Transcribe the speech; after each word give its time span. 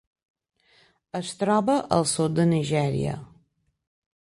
Es 1.19 1.33
troba 1.41 1.75
al 1.99 2.07
sud 2.15 2.41
de 2.41 2.47
Nigèria. 2.55 3.15